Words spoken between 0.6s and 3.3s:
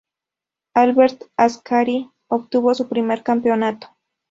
Alberto Ascari obtuvo su primer